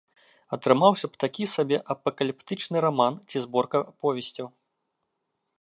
[0.55, 4.47] Атрымаўся б такі сабе апакаліптычны раман ці зборка аповесцяў.